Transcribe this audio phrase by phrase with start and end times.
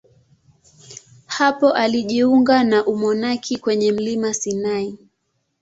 [1.25, 4.97] Hapo alijiunga na umonaki kwenye mlima Sinai.